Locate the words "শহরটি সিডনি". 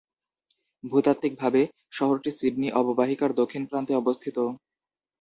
1.91-2.69